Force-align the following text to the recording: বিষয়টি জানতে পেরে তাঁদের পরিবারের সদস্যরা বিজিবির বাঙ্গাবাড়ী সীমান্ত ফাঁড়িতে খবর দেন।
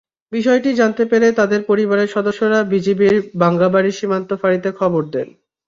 বিষয়টি 0.31 0.69
জানতে 0.73 1.03
পেরে 1.05 1.27
তাঁদের 1.31 1.61
পরিবারের 1.63 2.09
সদস্যরা 2.15 2.59
বিজিবির 2.71 3.15
বাঙ্গাবাড়ী 3.35 3.91
সীমান্ত 3.91 4.29
ফাঁড়িতে 4.41 4.69
খবর 4.79 5.03
দেন। 5.13 5.27